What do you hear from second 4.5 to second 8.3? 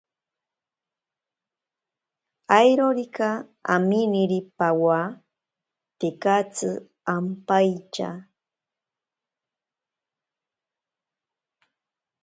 pawa tekatsi ampaitya.